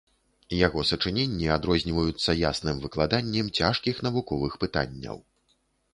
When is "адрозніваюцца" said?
1.57-2.35